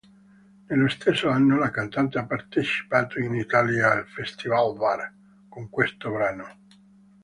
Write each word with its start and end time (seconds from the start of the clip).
Nello 0.65 0.87
stesso 0.87 1.29
anno, 1.29 1.59
la 1.59 1.69
cantante 1.69 2.17
ha 2.17 2.25
partecipato 2.25 3.19
in 3.19 3.35
Italia 3.35 3.91
al 3.91 4.07
"Festivalbar" 4.07 5.13
con 5.47 5.69
questo 5.69 6.09
brano. 6.11 6.57